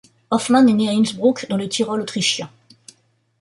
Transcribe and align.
Hoffman 0.31 0.65
est 0.65 0.73
né 0.73 0.89
à 0.89 0.93
Innsbruck, 0.93 1.45
dans 1.47 1.57
le 1.57 1.69
Tyrol 1.69 2.01
autrichien. 2.01 2.49